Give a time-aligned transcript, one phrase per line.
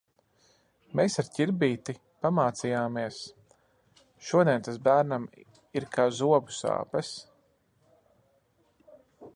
[0.99, 1.93] Mēs ar ar Ķirbīti
[2.25, 3.19] pamācījāmies,
[4.31, 5.29] šodien tas bērnam
[5.81, 7.13] ir kā zobu sāpes.